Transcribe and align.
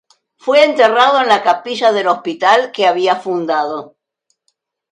Fue 0.35 0.65
enterrado 0.65 1.21
en 1.21 1.27
la 1.27 1.43
capilla 1.43 1.91
del 1.91 2.07
hospital 2.07 2.71
que 2.71 2.87
había 2.87 3.17
fundado. 3.17 3.97